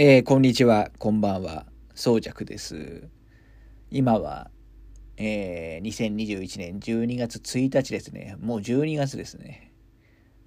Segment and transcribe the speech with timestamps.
[0.00, 1.66] えー、こんにちは、こんばんは、
[1.96, 3.08] 宗尺です。
[3.90, 4.48] 今は、
[5.16, 8.36] えー、2021年12月1日ですね。
[8.38, 9.72] もう12月ですね。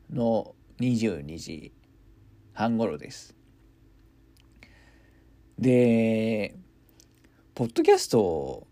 [0.10, 1.74] の22時
[2.54, 3.36] 半頃です。
[5.60, 6.56] で、
[7.54, 8.66] ポッドキャスト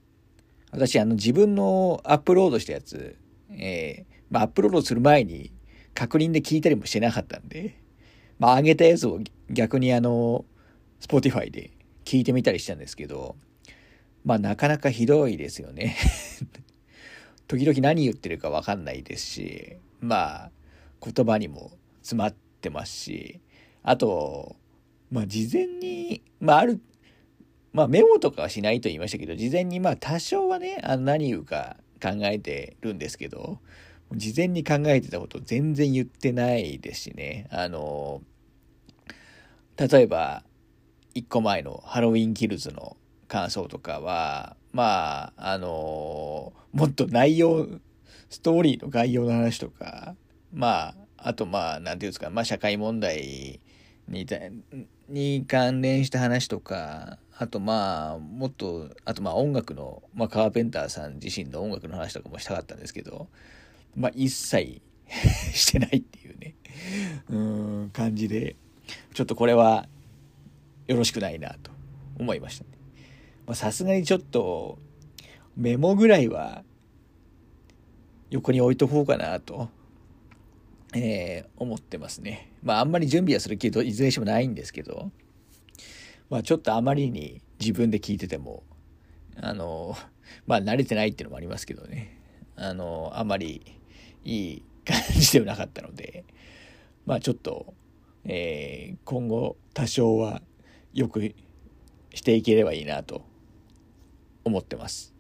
[0.72, 3.18] 私、あの、自分のアップロードしたやつ、
[3.50, 5.52] えー、まあ、アップロードする前に
[5.94, 7.82] 確認で聞いたりもしてなかったんで、
[8.38, 9.20] まあ、上げたやつを
[9.50, 10.46] 逆にあの、
[11.00, 11.72] Spotify で
[12.06, 13.36] 聞いてみたりしたんですけど、
[14.26, 15.96] まあなかなかひどいですよね。
[17.48, 20.52] 時々何言ってるかわかんないですし、まあ
[21.04, 23.40] 言葉にも詰まってますし、
[23.84, 24.56] あと、
[25.12, 26.82] まあ事前に、まあある、
[27.74, 33.60] まあメモとかはしないと言いましたけど、事前にまあ多少はね、あの何言うか考えてるんですけど、
[34.16, 38.22] 事前に考えてたこと全然言ってないですしね、あの、
[39.78, 40.44] 例えば、
[41.20, 42.96] 1個前のハロウィンキルズの
[43.28, 47.68] 感想とかは、まあ、あのもっと内容、
[48.30, 50.16] ストーリーの概要の話とか、
[50.54, 53.60] まあ、あとまあ、なんていうんですか、まあ社会問題
[54.08, 54.26] に
[55.10, 63.28] に関連した話とか、あとまあ、もっと、あとまあ音楽の、まあカーペンターさん自身の音楽の話とかもしたかったんですけど、
[63.96, 64.82] まあ一切
[65.54, 66.56] してないっていうね、
[67.30, 67.38] う
[67.86, 68.56] ん、感じで、
[69.14, 69.88] ちょっとこれは
[70.90, 71.70] よろしくないなと
[72.18, 73.56] 思いましたね。
[73.56, 74.80] さすがにちょっと
[75.56, 76.64] メモぐらいは
[78.32, 79.70] 横に置いとこうかなと、
[80.96, 82.52] えー、思ってますね。
[82.64, 85.12] まああんまり準備はする気いずれにしてもないんですけど、
[86.32, 88.64] まあちょっとあまりに自分で聞いてても、
[89.40, 89.96] あの、
[90.48, 92.20] まあ慣れてないっていうのもありますけどね、
[92.56, 93.78] あの、あまり
[94.24, 96.26] いい感じではなかったので、
[97.06, 97.76] まあちょっと、
[98.26, 100.42] えー、今後多少は
[100.94, 101.34] よく
[102.14, 103.24] していければいいなと
[104.44, 105.14] 思ってます。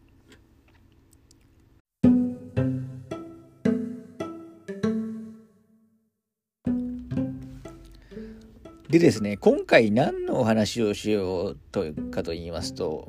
[8.89, 13.07] でですね、今回何のお話をしようとかと言いますと、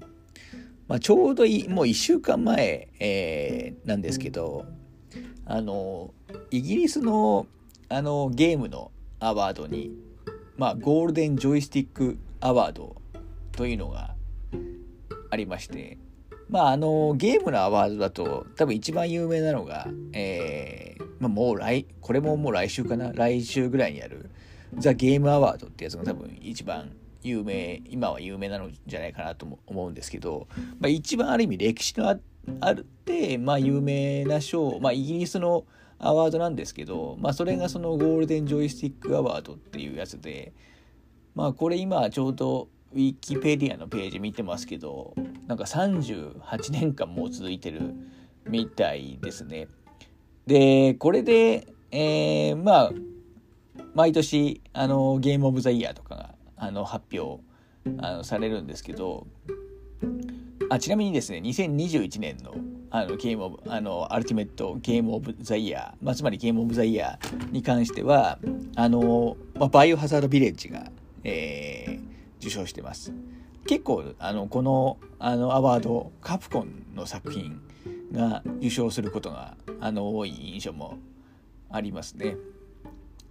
[0.88, 4.66] まあ、ちょうどいもう1週間前、えー、なんですけど、
[5.46, 6.12] あの、
[6.50, 7.46] イギリスの
[7.88, 9.90] あのゲームのアワードに、
[10.58, 12.96] まあ、ゴールデンジョイスティックアワード
[13.52, 14.14] というのが
[15.30, 15.98] ありまして
[16.48, 24.30] まああのゲームのアワードだと多分一番有名なのが、えーまあ、もう来これももう来週かな来週ぐらいにやる
[24.78, 26.92] ザ・ゲームアワードってやつが多分一番
[27.22, 30.48] 有名今は有名なのじゃないかなと思うんですけど、
[30.80, 32.16] まあ、一番ある意味歴史のあ
[32.60, 35.64] あるって、まあ、有名な賞、まあ、イギリスの
[35.98, 40.52] アワードなんですけど、まあ、それがそのゴールデン・ジョイスティック・アワードっていうやつで、
[41.40, 45.14] まあこれ今ちょうどウィキペディアのページ見てますけど
[45.46, 47.94] なんか38年間もう続いてる
[48.46, 49.68] みたいですね。
[50.46, 52.92] でこれで、えー、まあ
[53.94, 57.42] 毎年あのゲームオブザイヤーとかがあの発表
[57.96, 59.26] あのされるんですけど
[60.68, 62.54] あちなみにですね2021年の
[62.90, 68.38] あのゲームオブあのアルティメットゲームオブザイヤー、まあ、つまりゲームオブザイヤーに関しては
[68.76, 70.90] あの、まあ、バイオハザードビレッジが
[71.24, 72.00] えー、
[72.40, 73.12] 受賞してます。
[73.66, 77.60] 結構あのこのあのアワードカプコンの作品
[78.12, 80.98] が受賞することがあの多い印象も
[81.70, 82.36] ありますね。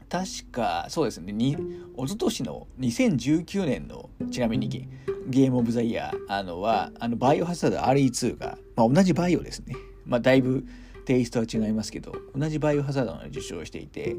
[0.09, 4.89] 確かそうですねに一昨年の2019年のちなみに
[5.27, 9.75] ゲームオブザイヤーあのはあのバイオハザード RE2 が、まあ、同じバイオですね、
[10.05, 10.65] まあ、だいぶ
[11.05, 14.15] テイストは違いますけど同じバイオハザードが受賞していて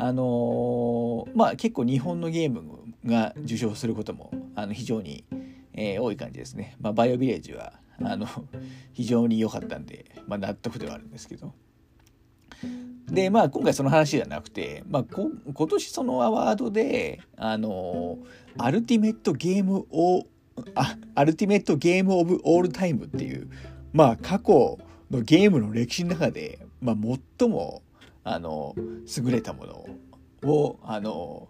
[0.00, 2.62] あのー、まあ結構日本のゲーム
[3.04, 5.24] が受賞することもあの非常に、
[5.74, 6.76] えー、多い感じですね。
[6.80, 8.28] まあ、バイオビレッジはあの
[8.92, 11.52] 非常に良かったんで、まあ、納得ではあるんですけど。
[13.10, 18.18] でまあ今回その話じゃなくて、まあ、今年そのアワードであの
[18.56, 20.26] アルティメットゲームオ
[20.74, 23.48] あアルティメットゲームオブオールタイムっていう
[23.92, 24.78] まあ過去
[25.10, 26.96] のゲームの歴史の中で、まあ、
[27.38, 27.82] 最も
[28.24, 31.48] あの優れたものをあの、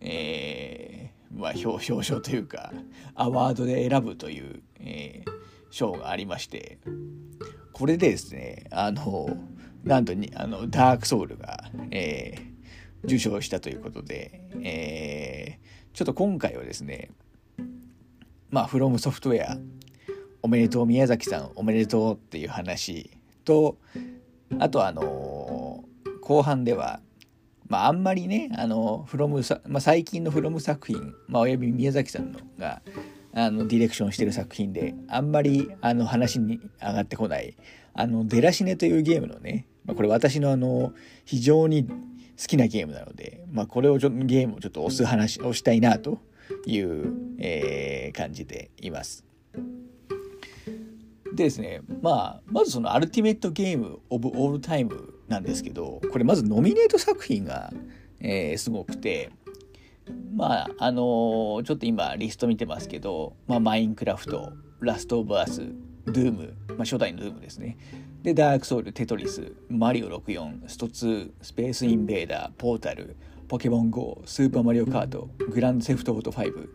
[0.00, 2.72] えー、まあ表表彰というか
[3.14, 5.30] アワードで選ぶという、えー、
[5.70, 6.78] 賞がありまして
[7.72, 9.36] これでですねあの
[9.82, 17.10] なんとにあのダークソウルが、えー、受賞したということで、えー、ちょっと今回はですね
[18.50, 19.58] まあフロムソフトウェア
[20.42, 23.10] おめでとう宮崎さんおめでとうっていう話
[23.44, 23.78] と
[24.58, 25.02] あとあの
[26.24, 27.00] 後半では
[27.68, 32.82] まあ、あんまりね、あの、フロムさ、まあ、最近のフロム作品、まあ、および宮崎さんのが、
[33.32, 37.56] あの、ディレクションしてる作品で、あんまり、あの、話に上がってこない、
[37.94, 40.92] あの、デラシネというゲームのね、まあ、これ私のあの、
[41.24, 41.94] 非常に好
[42.46, 46.18] きなゲームなので、まあ、これをちょっと、ゲームをちょっと押す話をしたいな、と
[46.66, 49.24] いう、えー、感じでいます。
[51.34, 57.72] でですね、まあ、まずそのアルティメットゲームオブオールタイムなんですけど、これまずノミネート作品が、
[58.20, 59.30] えー、すごくて、
[60.34, 65.62] まあ、あのー、ちょっと今リスト見てますけど、まあ、マインクラフト、ラストオブアス、
[66.06, 67.78] ドゥーム、まあ、初代のドゥームですね。
[68.22, 73.16] で、ダークソウル、テトリス、マリオ64、スト2、スペースインベーダー、ポータル、
[73.48, 76.68] ポケモン GO、スーパーマリオカート、グランドセフトオート5、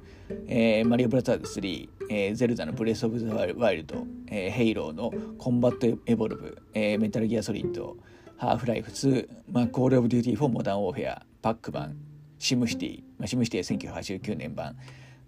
[0.48, 7.98] えー、マリオブラザーズ3、えー、ゼルダのブレス・オブ・ザ・ワイルド、えー、ヘイローのコンバット・エボルブ、えー、メタルギア・ソリッド、
[8.40, 11.98] ハーフライフ2、まあ、コール・オブ・デューティー・フォー・モダン・ウォーフェア、パックマン、
[12.40, 14.78] シムシティ、まあ、シムシティは1989年版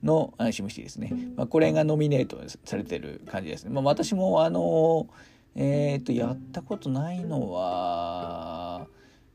[0.02, 1.12] のあシムシティですね。
[1.36, 3.72] まあ、これがノミネートされてる感じですね。
[3.72, 5.10] まあ、私もあの
[5.56, 8.88] えっ、ー、と、やったことないのは、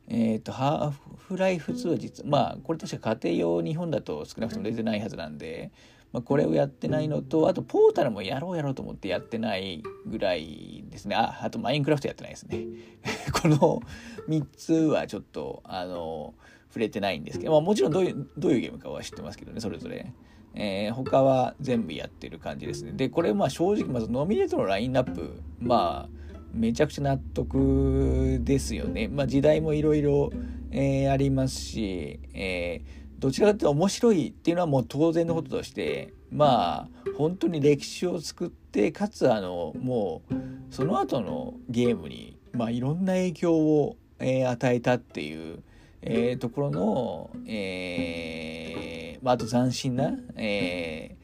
[0.08, 5.70] えっ、ー、と、ハーフライフ2は実は、まあ、これ確か家庭用日本だと少なくとも出てないはずなんで、
[6.12, 11.16] まあ、これをやってないのと、あと、ポータルもやろうやろうと思ってやってないぐらいですね。
[11.16, 12.66] あ、あと、マインクラフトやってないですね。
[13.42, 13.82] この
[14.28, 16.34] 3つはちょっと、あの、
[16.68, 20.12] 触れてないんですけど、まあ、もちろんどういう、どういうゲームかは知ってますけどね、それぞれ。
[20.54, 22.92] えー、他は全部やってる感じですね。
[22.92, 26.16] で、これまあ正直、まずノミネートのラインナップ、まあ、
[26.52, 29.08] めちゃくちゃ納得ですよね。
[29.08, 30.30] まあ時代もいろいろ
[30.72, 40.34] ありますし、えー、どちらかというと面白いっていうのはもう当然のこととして、まあ本当に歴史を作って、かつあの、もう
[40.70, 45.62] その後のゲームに、まあいろんな影響を、えー、与えたっていう、
[46.02, 51.16] えー、ところの、えーまあ、あと斬新な、え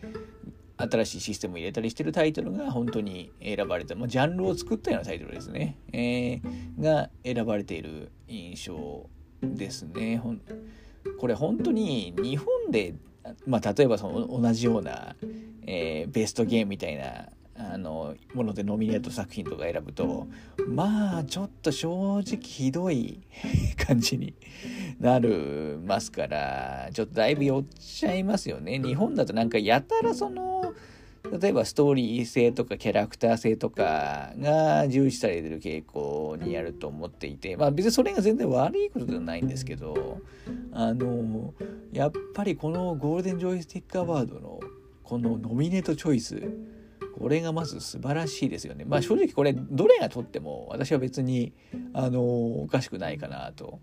[0.77, 9.09] ー、新しいシステムを入れたりしてるタイトルが本当に選ばれた、まあ、ジャンルを作ったようなタイトルですね、えー、が選ばれている印象
[9.41, 10.21] ですね。
[11.19, 12.95] これ本当に日本で、
[13.47, 15.17] まあ、例えばその同じような、
[15.67, 20.27] えー、ベストゲームみたいなあのものでノミネート作品とか選ぶと
[20.67, 23.21] まあちょっと正直ひどい
[23.77, 24.35] 感じに
[24.99, 28.79] なるますからちょっとだいぶ寄っちゃいますよね。
[28.79, 30.75] 日本だとなんかやたらその
[31.41, 40.19] 例えばストーリー性とかキャラクター性とかが重視されてる傾向にあると思っていてまあ別にそれが全然悪いことではないんですけど
[40.73, 41.55] あの
[41.93, 44.61] やっぱりこのゴールデンジョイスティックアワードの
[45.03, 46.43] このノミネートチョイス
[47.19, 48.85] これがまず素晴らしいですよね。
[48.87, 51.53] まあ正直これどれがとっても私は別に
[51.93, 53.81] あのおかしくないかなと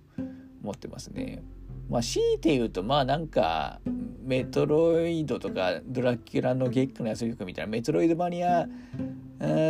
[0.61, 1.43] 思ってますね。
[1.89, 3.79] まあ強いて言うとまあなんか
[4.21, 8.67] メトロイドとかドラキュラの月下の安曲みたいなメトロイドマニア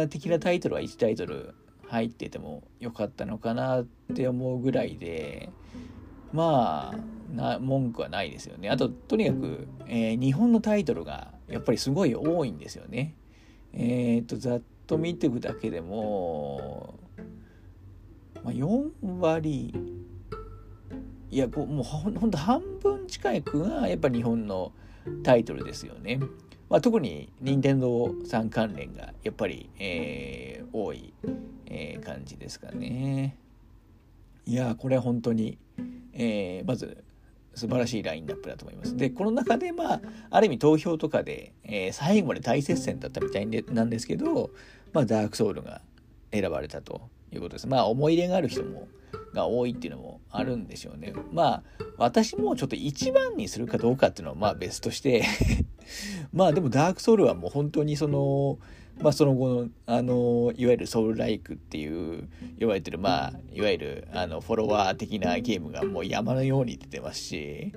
[0.10, 1.56] 的なタイトルは1タイトル
[1.88, 5.50] 入っててもよかったのかなって思うぐらいで
[6.34, 8.70] まあな文句はないですよね。
[8.70, 13.16] あととにかく、えー、日本のタイトルがやっぱりすごい多いんですよね。
[13.74, 16.96] えっ、とざっと見ていくだけでも、
[18.44, 19.74] まあ、4割
[21.32, 24.72] いやもうほんと半分近いくがやっぱ日本の
[25.24, 26.20] タイトルですよね。
[26.70, 31.14] まあ、特に任天堂さん関連がやっぱり、えー、多い、
[31.66, 33.36] えー、感じですかね。
[34.46, 35.58] いやこれは本当に、
[36.14, 37.04] えー、まず
[37.56, 38.96] 素晴らしいラインナップだと思います。
[38.96, 44.52] で、この中で、まあ、ある意味投票とかで、えー、最後まで大接戦だったみたいなんですけど、
[44.94, 45.82] まあ、ダークソウルが
[46.32, 47.68] 選ばれたということです。
[47.68, 48.88] まあ、思い入れがある人も、
[49.34, 51.14] が多いっていうのもあるんでしょうね。
[51.32, 51.64] まあ、
[51.98, 55.24] 私もちょっと一番にするかどうかっていうのは、まあ別として
[56.34, 58.58] まあでもダークソウルはもう本当にその、
[59.00, 67.72] まあ、その後のあのいわゆるソウルライクっていう言われてるまあいわゆるあのフォロワー的なゲームがもう山のように出てますし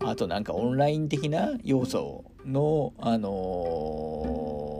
[0.00, 4.79] あとなんかオンライン的な要素のあの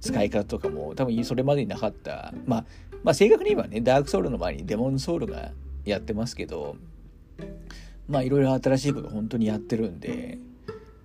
[0.00, 2.64] 使い方とかも多分それまでになかったまあ
[3.02, 5.52] まあ正確に言えばねダークソウルの前にデモンソウルが
[5.84, 6.76] やってますけど
[8.08, 10.38] まあいろいろ新しいこと本当にやってるんで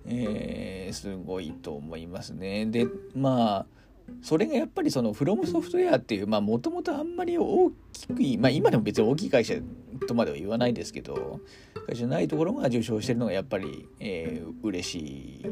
[0.08, 2.66] えー、すごいと思いますね。
[2.66, 3.66] でまあ
[4.22, 9.54] それがやっぱりそのフロムソフトウェアっていうまあもともとあんまり大きくまあ今でも別に大きい会社
[10.06, 11.40] とまでは言わないですけど
[11.86, 15.46] 会社じゃないところが受賞してるのがやっぱり、えー、嬉しい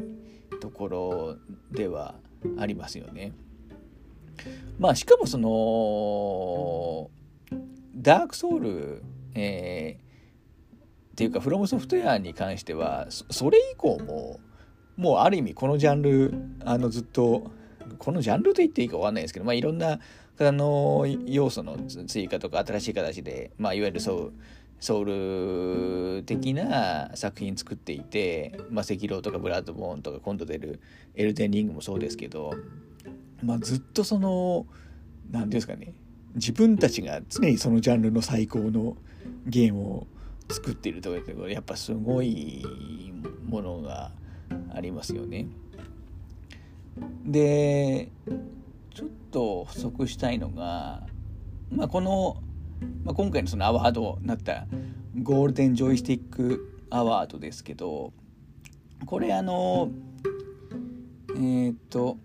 [0.61, 1.37] ところ
[1.71, 2.15] では
[2.57, 3.33] ありますよね。
[4.77, 7.09] まあしかもその
[7.95, 10.03] ダークソウル、えー、
[11.13, 14.39] っていうかフロムソフトウェアに関してはそれ以降も
[14.97, 16.33] もうある意味このジャンル
[16.63, 17.51] あのずっと
[17.97, 19.99] このジャンルと言っていいか分かんないですけど、まあ、いろんな
[20.37, 24.33] あの要素の追加とか新しい形で、まあ、いわゆるそう
[24.79, 25.05] ソウ
[26.17, 30.79] ル的な作品作っていて、まあ、赤狼とかブラッドボーンとか今度出る
[31.15, 32.53] エルデンリングもそうですけど、
[33.41, 34.65] まあ、ずっとその
[35.31, 35.93] 何ていうんですかね
[36.35, 38.97] 自分たちが常にそのジャンルの最高の
[39.47, 40.07] ゲームを
[40.49, 42.63] 作っているとかやっぱすごい
[43.45, 44.11] ものが
[44.73, 45.47] ありますよね。
[47.25, 48.09] で
[48.95, 51.03] ちょっと補足したいのが、
[51.69, 52.37] まあ、この、
[53.03, 54.65] まあ、今回のそのアワードになった
[55.21, 58.13] ゴールデンジョイスティックアワードですけど
[59.05, 59.91] これあの
[61.29, 62.17] えー、っと、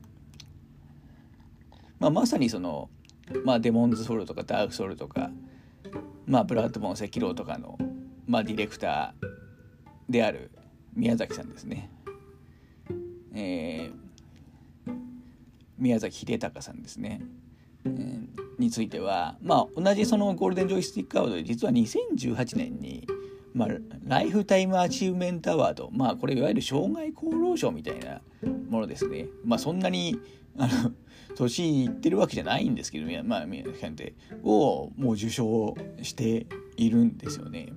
[1.98, 2.88] まあ、まさにその、
[3.44, 5.30] まあ、デモンズソウルとかダークソウルとか、
[6.26, 7.78] まあ、ブラッドボーン隻狼とかの、
[8.26, 10.50] まあ、ディレクターである
[10.94, 11.90] 宮崎さんですね。
[13.34, 14.10] えー
[15.80, 17.22] 宮崎秀隆さんですね、
[18.58, 23.06] については、まあ、同じそのゴールデンジョイスティックアワードで実は2018年に、
[23.54, 23.68] まあ、
[24.04, 28.20] ライフタイムアチーブメントアワード、まあ、これいわゆる生涯功労賞みたいな
[28.68, 29.26] ものですね。
[29.44, 30.18] まあ、そんなに
[30.58, 30.92] あの
[31.36, 36.46] 年いってるわけじゃないんですけど、まあ、宮崎さんってをもう受賞して
[36.76, 37.72] いるんですよね。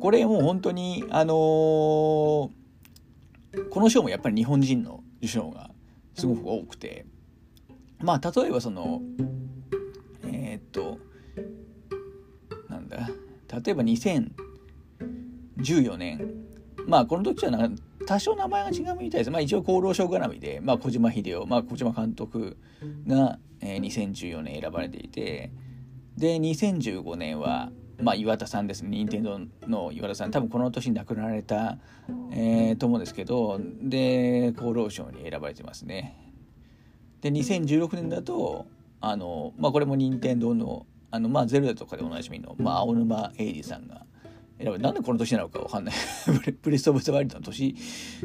[0.00, 2.50] これもう本当にあのー、
[3.70, 5.70] この賞もやっぱり日本人の受賞が
[6.14, 7.06] すごく多くて
[8.00, 9.00] まあ例えばその
[10.24, 10.98] えー、っと
[12.68, 13.08] なんだ
[13.64, 16.44] 例えば2014年
[16.86, 17.70] まあこの時はな
[18.06, 19.30] 多少名前が違うみたいです。
[19.30, 22.56] まあ一応厚労省絡みで、まあ小島秀夫、まあ小島監督
[23.06, 25.50] が、えー、2014年選ばれていて、
[26.16, 27.70] で、2015年は、
[28.00, 31.78] まあ岩田さんですね、任天堂の岩田さん、多分この年に亡くなられた、
[32.32, 36.23] えー、と思うんですけど、で、厚労省に選ばれてますね。
[37.24, 38.66] で、2016年だと、
[39.00, 44.04] あの、まあこれも任天堂の、あの、まあゼルダとかでおなじみの、まあ青沼英二さんが、
[44.58, 45.94] 選ばなんでこの年なのか分かんない
[46.62, 47.74] プレス・オブ・ザ・ワイルドの年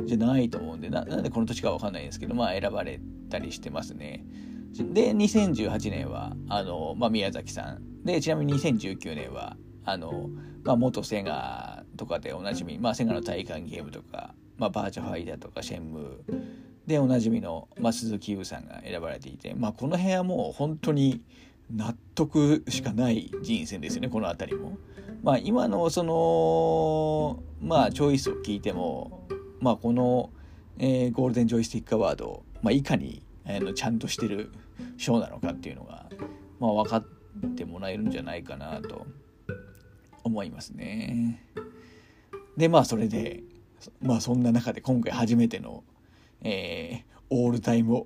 [0.06, 4.26] じゃないと思うんでな、なんでこの年か分かんないんですけど、まあ選ばれたりしてますね。
[4.74, 8.04] で、2018年は、あの、まあ宮崎さん。
[8.04, 10.30] で、ちなみに2019年は、あの、
[10.66, 16.59] まあ、元セガとかでおなじみ、まあ、セガの体感ゲームとか、まあ、バーチャファイターとかシェンムー
[16.90, 21.22] でおなじみの、まあ、鈴木優さんが選ばれていて、まあ、この辺はもう本当に
[21.72, 24.76] 納得しかない人選ですよねこの辺りも。
[25.22, 29.28] まあ、今のそのまあチョイスを聞いても、
[29.60, 30.32] まあ、この、
[30.80, 34.52] えー、ゴールデンジョイスティックアワード、まあ、いかに、えー、のちゃんとしてる
[34.98, 36.08] 賞なのかっていうのが、
[36.60, 37.06] まあ、分かっ
[37.56, 39.06] てもらえるんじゃないかなと
[40.24, 41.46] 思いますね。
[42.58, 43.44] でまあそれで
[44.02, 45.84] まあそんな中で今回初めての、
[46.42, 48.06] えー、オールタイム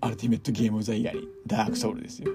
[0.00, 2.30] アルティメットゲームザイヤーにダークソウルですよ。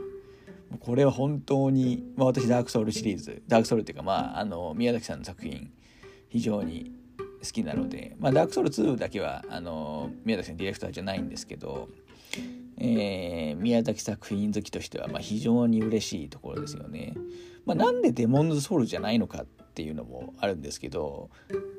[0.80, 5.72] これは本当に、まあ、私ダークソウルシリーズダークソウルっていうかまああの宮崎さんの作品
[6.30, 6.92] 非常に
[7.44, 11.90] 好きなので、まあ、ダークソウル2だけはあの宮崎さんディレクターじゃないんですけど、
[12.78, 17.14] えー、宮崎作品好きとしてはまあ非常に嬉しいところですよね。
[17.66, 21.30] まあ、なんでデモンズソウルじゃないのかっていうのもあるんですけど、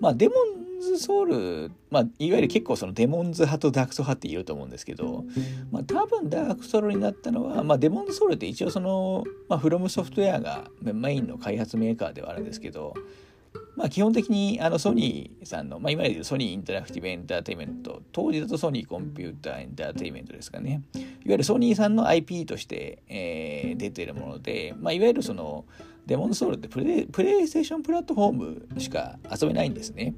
[0.01, 0.54] まあ、デモン
[0.85, 5.25] ズソウル、まあ、いわゆる結構そのデモンズ派とダークソ派って言うと思うんですけど、
[5.71, 12.95] まあ、多分ダークソウルになったのは、まあ、デモンズソウルって一応その、まあ、フロムソフトウェアがメインの開発メーカーではあるんですけど、
[13.77, 20.83] まあ、基本的にあのソニーさんの、まあ、いわゆるソニーインタラクティブエンターテインメント当時だとソニーコンピューターエンターテインメントですかね。
[20.95, 25.65] いわゆるソニーさんの IP として、えー、出ているもので、まあ、いわゆるその
[26.07, 28.33] デモンソウルってプレプレイステーションプラットフォー
[28.75, 30.15] ムしか遊べないんですね、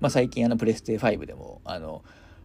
[0.00, 2.02] まあ、最近あのプレステ5でもあの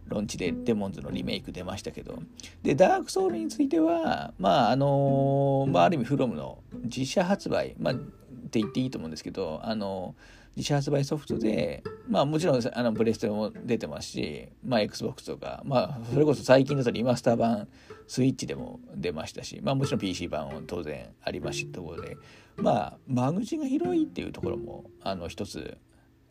[0.08, 2.22] ロンチでデモンズのリメイク出ましたけど。
[2.62, 17.68] でダークソウルについてはまああのまあある意味フロムの自社発売まあって言っていいと思うんですけどあのー自社発売ソフトで、まあもちろんあのプレステも出てますし、まあ Xbox とか、まあそれこそ最近だとリマスター版
[18.06, 22.16] スイッチでも出ましたし、まあもちろん PC 版も当然ありますしところで、
[22.56, 25.76] まあ間口が広いっていうところもあの一つ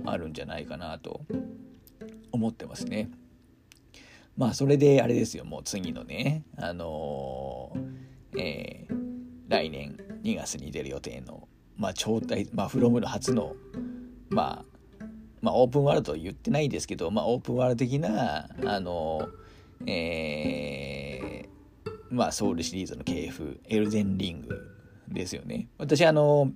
[0.06, 1.22] あるんじゃないかなと
[2.32, 3.10] 思ってますね。
[4.38, 8.96] まあそれであれですよ、もう次のね、あのー、えー、
[9.48, 13.56] 来年2月に出る予定の、まあ超大、まあフロムの初の
[14.34, 15.06] まあ、
[15.42, 19.28] まあ、オープンワールド言ってないですけど、まあ、オープンワールド的な、あの、
[19.86, 24.74] えー、まあ、ソウルシリーズの系譜、エルデンリング
[25.10, 25.68] ですよね。
[25.78, 26.52] 私、あの、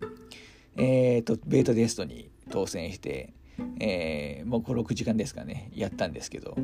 [0.75, 3.33] えっ、ー、と、ベートデストに当選して、
[3.79, 5.71] えー、もう56時間ですかね。
[5.73, 6.57] やったんですけど。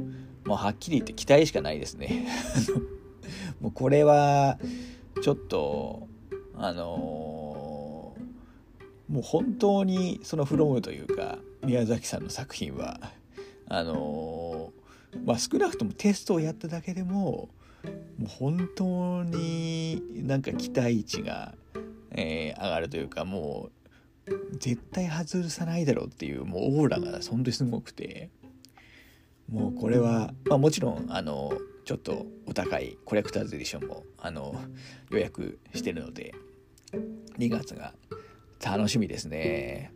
[0.45, 2.27] もうはっきり言って期待しかないですね。
[3.61, 4.59] もうこれは
[5.21, 6.07] ちょっと
[6.55, 12.99] あのー、もう本当にその「フロムというか宮崎さんの作品は
[13.67, 17.49] あのー、まあ少なくともテストをやっただけでも
[18.17, 21.55] もう本当になんか期待値が、
[22.11, 23.82] えー、上がるというかもう
[24.59, 28.29] 絶対外さないだろうっていうもうオーラが本当にすごくて
[29.51, 31.51] もうこれは、まあ、もちろんあの
[31.85, 34.55] ちょっとお高いコレクターズエディションもあの
[35.11, 36.33] 予約してるので
[37.37, 37.93] 2月が
[38.63, 39.91] 楽しみですね。